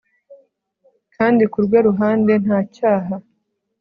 kandi 1.15 1.43
ku 1.51 1.57
rwe 1.65 1.77
ruhande 1.87 2.33
nta 2.43 2.59
cyaha 2.75 3.15